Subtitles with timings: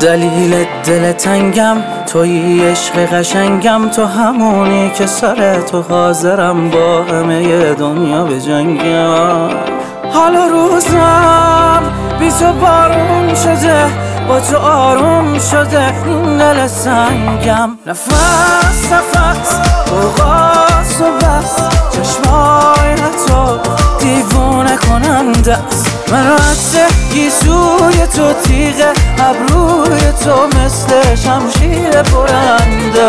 [0.00, 1.76] دلیل دل تنگم
[2.06, 9.48] توی عشق قشنگم تو همونی که سر تو حاضرم با همه دنیا به جنگم.
[10.12, 11.82] حالا روزم
[12.18, 13.84] بی تو بارون شده
[14.28, 17.70] با تو آروم شده این دل سنگم.
[17.86, 19.54] نفس نفس
[19.90, 21.56] برقاس و بس
[21.90, 23.58] چشمای تو
[23.98, 25.89] دیوونه کننده است.
[26.10, 33.08] من رد گیسوی تو تیغ ابروی تو مثل شمشیر برنده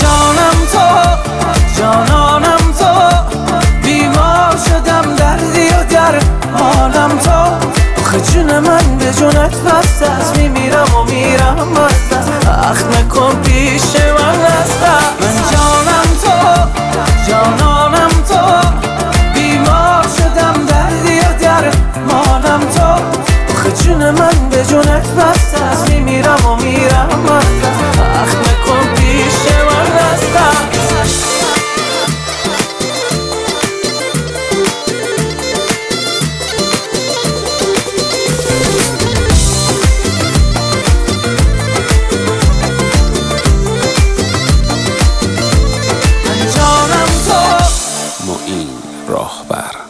[0.00, 0.86] جانم تو
[1.78, 2.92] جانانم تو
[3.82, 6.20] بیمار شدم دردی و در
[7.18, 7.58] تو.
[8.00, 8.20] آخه
[8.60, 9.12] من به
[10.02, 12.12] از میمیرم و میرم بست
[12.48, 13.82] اخ نکن پیش
[24.10, 27.08] من به جونت بست از میمیرم و میرم.
[27.28, 27.62] من
[28.22, 29.34] اخ نکن پیش
[29.70, 30.66] من هستم
[49.08, 49.85] راهبر.